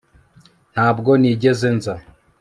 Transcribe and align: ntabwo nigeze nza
ntabwo 0.73 1.09
nigeze 1.21 1.67
nza 1.77 1.93